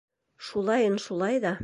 [0.47, 1.57] Шулайын шулай ҙа...